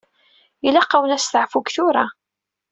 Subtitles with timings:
[0.67, 2.05] Ilaq-awen usteɛfu seg tura.